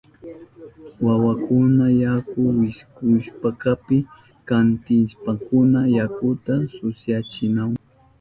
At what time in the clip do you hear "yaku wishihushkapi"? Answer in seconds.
2.01-3.97